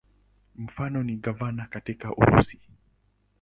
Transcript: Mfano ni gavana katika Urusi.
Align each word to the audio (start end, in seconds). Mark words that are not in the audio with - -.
Mfano 0.55 1.03
ni 1.03 1.15
gavana 1.17 1.65
katika 1.65 2.15
Urusi. 2.15 2.59